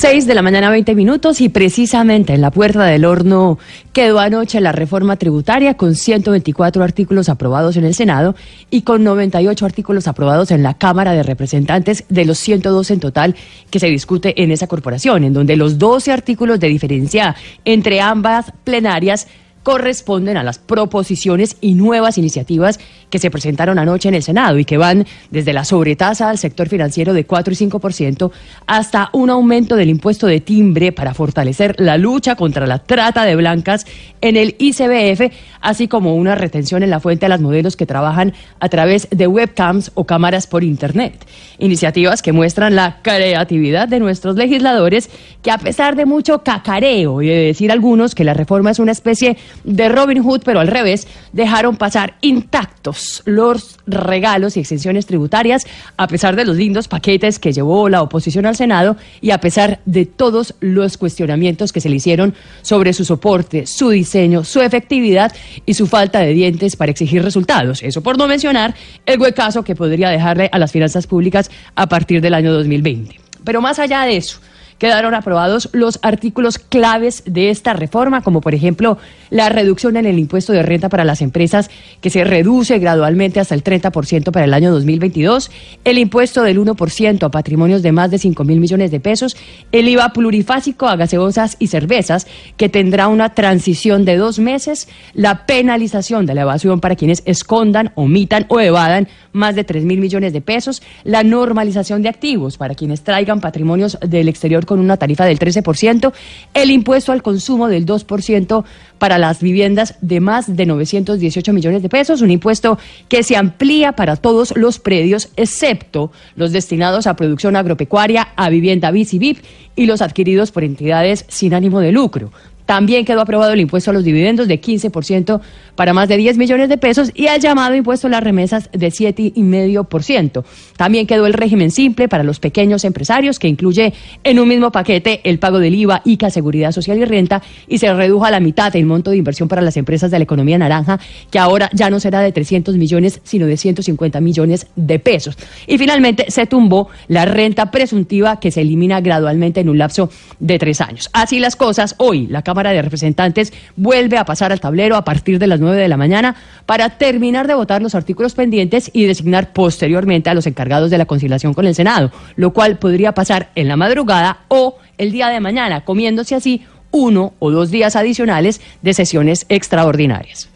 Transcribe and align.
6 0.00 0.26
de 0.26 0.34
la 0.34 0.40
mañana, 0.40 0.70
20 0.70 0.94
minutos, 0.94 1.42
y 1.42 1.50
precisamente 1.50 2.32
en 2.32 2.40
la 2.40 2.50
puerta 2.50 2.86
del 2.86 3.04
horno 3.04 3.58
quedó 3.92 4.18
anoche 4.18 4.58
la 4.62 4.72
reforma 4.72 5.16
tributaria 5.16 5.74
con 5.74 5.94
124 5.94 6.82
artículos 6.82 7.28
aprobados 7.28 7.76
en 7.76 7.84
el 7.84 7.94
Senado 7.94 8.34
y 8.70 8.80
con 8.80 9.04
98 9.04 9.66
artículos 9.66 10.08
aprobados 10.08 10.52
en 10.52 10.62
la 10.62 10.72
Cámara 10.72 11.12
de 11.12 11.22
Representantes 11.22 12.04
de 12.08 12.24
los 12.24 12.38
102 12.38 12.92
en 12.92 13.00
total 13.00 13.36
que 13.68 13.78
se 13.78 13.88
discute 13.88 14.42
en 14.42 14.50
esa 14.52 14.68
corporación, 14.68 15.22
en 15.22 15.34
donde 15.34 15.56
los 15.56 15.76
12 15.76 16.12
artículos 16.12 16.58
de 16.60 16.68
diferencia 16.68 17.36
entre 17.66 18.00
ambas 18.00 18.54
plenarias 18.64 19.28
corresponden 19.62 20.36
a 20.36 20.42
las 20.42 20.58
proposiciones 20.58 21.56
y 21.60 21.74
nuevas 21.74 22.18
iniciativas 22.18 22.80
que 23.10 23.18
se 23.18 23.30
presentaron 23.30 23.78
anoche 23.78 24.08
en 24.08 24.14
el 24.14 24.22
Senado 24.22 24.58
y 24.58 24.64
que 24.64 24.78
van 24.78 25.06
desde 25.30 25.52
la 25.52 25.64
sobretasa 25.64 26.30
al 26.30 26.38
sector 26.38 26.68
financiero 26.68 27.12
de 27.12 27.26
4 27.26 27.52
y 27.52 27.56
5% 27.56 28.30
hasta 28.66 29.10
un 29.12 29.30
aumento 29.30 29.76
del 29.76 29.90
impuesto 29.90 30.26
de 30.26 30.40
timbre 30.40 30.92
para 30.92 31.12
fortalecer 31.12 31.74
la 31.78 31.98
lucha 31.98 32.36
contra 32.36 32.66
la 32.66 32.78
trata 32.78 33.24
de 33.24 33.36
blancas 33.36 33.86
en 34.20 34.36
el 34.36 34.54
ICBF, 34.58 35.32
así 35.60 35.88
como 35.88 36.14
una 36.14 36.34
retención 36.34 36.82
en 36.82 36.90
la 36.90 37.00
fuente 37.00 37.26
de 37.26 37.30
las 37.30 37.40
modelos 37.40 37.76
que 37.76 37.86
trabajan 37.86 38.32
a 38.60 38.68
través 38.68 39.08
de 39.10 39.26
webcams 39.26 39.90
o 39.94 40.04
cámaras 40.04 40.46
por 40.46 40.64
Internet. 40.64 41.26
Iniciativas 41.58 42.22
que 42.22 42.32
muestran 42.32 42.76
la 42.76 42.98
creatividad 43.02 43.88
de 43.88 44.00
nuestros 44.00 44.36
legisladores 44.36 45.10
que 45.42 45.50
a 45.50 45.58
pesar 45.58 45.96
de 45.96 46.06
mucho 46.06 46.42
cacareo 46.42 47.22
y 47.22 47.28
de 47.28 47.36
decir 47.36 47.72
algunos 47.72 48.14
que 48.14 48.24
la 48.24 48.34
reforma 48.34 48.70
es 48.70 48.78
una 48.78 48.92
especie 48.92 49.36
de 49.64 49.88
Robin 49.88 50.22
Hood, 50.22 50.42
pero 50.44 50.60
al 50.60 50.68
revés, 50.68 51.06
dejaron 51.32 51.76
pasar 51.76 52.14
intactos 52.20 53.22
los 53.24 53.78
regalos 53.86 54.56
y 54.56 54.60
exenciones 54.60 55.06
tributarias, 55.06 55.66
a 55.96 56.06
pesar 56.06 56.36
de 56.36 56.44
los 56.44 56.56
lindos 56.56 56.88
paquetes 56.88 57.38
que 57.38 57.52
llevó 57.52 57.88
la 57.88 58.02
oposición 58.02 58.46
al 58.46 58.56
Senado 58.56 58.96
y 59.20 59.30
a 59.30 59.38
pesar 59.38 59.80
de 59.84 60.06
todos 60.06 60.54
los 60.60 60.96
cuestionamientos 60.96 61.72
que 61.72 61.80
se 61.80 61.88
le 61.88 61.96
hicieron 61.96 62.34
sobre 62.62 62.92
su 62.92 63.04
soporte, 63.04 63.66
su 63.66 63.90
diseño, 63.90 64.44
su 64.44 64.60
efectividad 64.60 65.32
y 65.66 65.74
su 65.74 65.86
falta 65.86 66.20
de 66.20 66.32
dientes 66.32 66.76
para 66.76 66.90
exigir 66.90 67.22
resultados. 67.22 67.82
Eso 67.82 68.02
por 68.02 68.18
no 68.18 68.26
mencionar 68.26 68.74
el 69.06 69.20
huecazo 69.20 69.64
que 69.64 69.74
podría 69.74 70.10
dejarle 70.10 70.48
a 70.52 70.58
las 70.58 70.72
finanzas 70.72 71.06
públicas 71.06 71.50
a 71.74 71.88
partir 71.88 72.20
del 72.20 72.34
año 72.34 72.52
2020. 72.52 73.20
Pero 73.44 73.60
más 73.60 73.78
allá 73.78 74.02
de 74.02 74.16
eso, 74.16 74.40
quedaron 74.80 75.14
aprobados 75.14 75.68
los 75.72 76.00
artículos 76.02 76.58
claves 76.58 77.22
de 77.26 77.50
esta 77.50 77.74
reforma, 77.74 78.22
como 78.22 78.40
por 78.40 78.54
ejemplo 78.54 78.96
la 79.28 79.50
reducción 79.50 79.96
en 79.96 80.06
el 80.06 80.18
impuesto 80.18 80.52
de 80.52 80.62
renta 80.62 80.88
para 80.88 81.04
las 81.04 81.20
empresas, 81.20 81.70
que 82.00 82.10
se 82.10 82.24
reduce 82.24 82.78
gradualmente 82.78 83.38
hasta 83.38 83.54
el 83.54 83.62
30% 83.62 84.32
para 84.32 84.46
el 84.46 84.54
año 84.54 84.72
2022, 84.72 85.50
el 85.84 85.98
impuesto 85.98 86.42
del 86.42 86.58
1% 86.58 87.22
a 87.22 87.28
patrimonios 87.28 87.82
de 87.82 87.92
más 87.92 88.10
de 88.10 88.18
5 88.18 88.42
mil 88.44 88.58
millones 88.58 88.90
de 88.90 89.00
pesos, 89.00 89.36
el 89.70 89.86
IVA 89.86 90.14
plurifásico 90.14 90.88
a 90.88 90.96
gaseosas 90.96 91.56
y 91.58 91.66
cervezas, 91.66 92.26
que 92.56 92.70
tendrá 92.70 93.08
una 93.08 93.34
transición 93.34 94.06
de 94.06 94.16
dos 94.16 94.38
meses, 94.38 94.88
la 95.12 95.44
penalización 95.44 96.24
de 96.24 96.34
la 96.34 96.42
evasión 96.42 96.80
para 96.80 96.96
quienes 96.96 97.22
escondan, 97.26 97.92
omitan 97.96 98.46
o 98.48 98.60
evadan 98.60 99.08
más 99.32 99.54
de 99.54 99.64
3 99.64 99.84
mil 99.84 100.00
millones 100.00 100.32
de 100.32 100.40
pesos, 100.40 100.82
la 101.04 101.22
normalización 101.22 102.00
de 102.00 102.08
activos 102.08 102.56
para 102.56 102.74
quienes 102.74 103.02
traigan 103.02 103.40
patrimonios 103.40 103.98
del 104.00 104.28
exterior 104.28 104.64
con 104.70 104.78
una 104.78 104.98
tarifa 104.98 105.24
del 105.24 105.40
13%, 105.40 106.12
el 106.54 106.70
impuesto 106.70 107.10
al 107.10 107.24
consumo 107.24 107.66
del 107.66 107.84
2% 107.84 108.62
para 108.98 109.18
las 109.18 109.40
viviendas 109.42 109.96
de 110.00 110.20
más 110.20 110.54
de 110.54 110.64
918 110.64 111.52
millones 111.52 111.82
de 111.82 111.88
pesos, 111.88 112.20
un 112.20 112.30
impuesto 112.30 112.78
que 113.08 113.24
se 113.24 113.34
amplía 113.34 113.96
para 113.96 114.14
todos 114.14 114.56
los 114.56 114.78
predios, 114.78 115.30
excepto 115.34 116.12
los 116.36 116.52
destinados 116.52 117.08
a 117.08 117.16
producción 117.16 117.56
agropecuaria, 117.56 118.28
a 118.36 118.48
vivienda 118.48 118.92
BIC 118.92 119.14
y 119.14 119.18
VIP 119.18 119.38
y 119.74 119.86
los 119.86 120.02
adquiridos 120.02 120.52
por 120.52 120.62
entidades 120.62 121.24
sin 121.26 121.52
ánimo 121.52 121.80
de 121.80 121.90
lucro. 121.90 122.30
También 122.70 123.04
quedó 123.04 123.20
aprobado 123.20 123.52
el 123.52 123.58
impuesto 123.58 123.90
a 123.90 123.94
los 123.94 124.04
dividendos 124.04 124.46
de 124.46 124.60
15% 124.60 125.40
para 125.74 125.92
más 125.92 126.08
de 126.08 126.16
10 126.16 126.38
millones 126.38 126.68
de 126.68 126.78
pesos 126.78 127.10
y 127.16 127.26
el 127.26 127.40
llamado 127.40 127.74
impuesto 127.74 128.06
a 128.06 128.10
las 128.10 128.22
remesas 128.22 128.70
de 128.72 128.90
7,5%. 128.90 130.44
También 130.76 131.08
quedó 131.08 131.26
el 131.26 131.32
régimen 131.32 131.72
simple 131.72 132.08
para 132.08 132.22
los 132.22 132.38
pequeños 132.38 132.84
empresarios, 132.84 133.40
que 133.40 133.48
incluye 133.48 133.92
en 134.22 134.38
un 134.38 134.46
mismo 134.46 134.70
paquete 134.70 135.20
el 135.24 135.40
pago 135.40 135.58
del 135.58 135.74
IVA, 135.74 136.02
ICA, 136.04 136.30
Seguridad 136.30 136.70
Social 136.70 136.98
y 136.98 137.06
Renta, 137.06 137.42
y 137.66 137.78
se 137.78 137.92
redujo 137.92 138.24
a 138.24 138.30
la 138.30 138.38
mitad 138.38 138.76
el 138.76 138.86
monto 138.86 139.10
de 139.10 139.16
inversión 139.16 139.48
para 139.48 139.62
las 139.62 139.76
empresas 139.76 140.12
de 140.12 140.20
la 140.20 140.22
economía 140.22 140.56
naranja, 140.56 141.00
que 141.28 141.40
ahora 141.40 141.70
ya 141.72 141.90
no 141.90 141.98
será 141.98 142.20
de 142.20 142.30
300 142.30 142.76
millones, 142.76 143.20
sino 143.24 143.46
de 143.46 143.56
150 143.56 144.20
millones 144.20 144.68
de 144.76 145.00
pesos. 145.00 145.36
Y 145.66 145.76
finalmente 145.76 146.26
se 146.28 146.46
tumbó 146.46 146.88
la 147.08 147.24
renta 147.24 147.72
presuntiva, 147.72 148.38
que 148.38 148.52
se 148.52 148.60
elimina 148.60 149.00
gradualmente 149.00 149.58
en 149.58 149.68
un 149.68 149.78
lapso 149.78 150.08
de 150.38 150.56
tres 150.60 150.80
años. 150.80 151.10
Así 151.12 151.40
las 151.40 151.56
cosas, 151.56 151.96
hoy 151.98 152.28
la 152.28 152.42
Cámara 152.42 152.59
de 152.68 152.82
Representantes 152.82 153.54
vuelve 153.76 154.18
a 154.18 154.26
pasar 154.26 154.52
al 154.52 154.60
tablero 154.60 154.96
a 154.96 155.04
partir 155.04 155.38
de 155.38 155.46
las 155.46 155.58
9 155.58 155.80
de 155.80 155.88
la 155.88 155.96
mañana 155.96 156.36
para 156.66 156.90
terminar 156.90 157.46
de 157.46 157.54
votar 157.54 157.80
los 157.80 157.94
artículos 157.94 158.34
pendientes 158.34 158.90
y 158.92 159.06
designar 159.06 159.54
posteriormente 159.54 160.28
a 160.28 160.34
los 160.34 160.46
encargados 160.46 160.90
de 160.90 160.98
la 160.98 161.06
conciliación 161.06 161.54
con 161.54 161.66
el 161.66 161.74
Senado, 161.74 162.12
lo 162.36 162.52
cual 162.52 162.78
podría 162.78 163.12
pasar 163.12 163.50
en 163.54 163.68
la 163.68 163.76
madrugada 163.76 164.40
o 164.48 164.76
el 164.98 165.12
día 165.12 165.28
de 165.28 165.40
mañana, 165.40 165.80
comiéndose 165.84 166.34
así 166.34 166.62
uno 166.90 167.32
o 167.38 167.50
dos 167.50 167.70
días 167.70 167.96
adicionales 167.96 168.60
de 168.82 168.92
sesiones 168.92 169.46
extraordinarias. 169.48 170.50